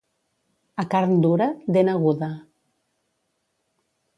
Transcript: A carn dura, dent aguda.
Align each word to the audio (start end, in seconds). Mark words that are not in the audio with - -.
A 0.83 0.85
carn 0.93 1.13
dura, 1.27 1.47
dent 1.77 1.91
aguda. 1.93 2.31